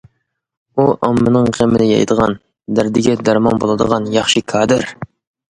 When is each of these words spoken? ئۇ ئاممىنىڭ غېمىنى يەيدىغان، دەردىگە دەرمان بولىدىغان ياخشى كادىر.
ئۇ 0.77 0.85
ئاممىنىڭ 1.07 1.49
غېمىنى 1.57 1.89
يەيدىغان، 1.89 2.33
دەردىگە 2.81 3.15
دەرمان 3.29 3.61
بولىدىغان 3.67 4.11
ياخشى 4.19 4.45
كادىر. 4.57 4.91